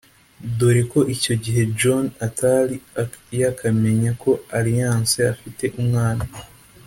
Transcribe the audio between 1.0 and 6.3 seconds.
icyo gihe John atari yakamenya ko Alliance afite umwana